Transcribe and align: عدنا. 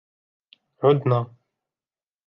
عدنا. 0.83 1.35